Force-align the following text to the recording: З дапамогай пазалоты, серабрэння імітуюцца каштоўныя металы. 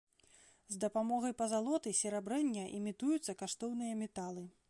З 0.75 0.79
дапамогай 0.83 1.33
пазалоты, 1.41 1.93
серабрэння 2.01 2.65
імітуюцца 2.79 3.37
каштоўныя 3.45 3.93
металы. 4.03 4.43